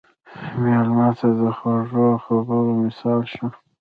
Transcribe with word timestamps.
مېلمه 0.61 1.07
ته 1.17 1.27
د 1.39 1.41
خوږو 1.57 2.07
خبرو 2.23 2.73
مثال 2.83 3.21
شه. 3.33 3.45